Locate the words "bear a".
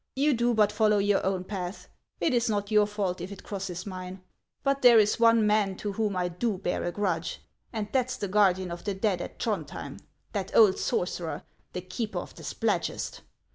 6.57-6.91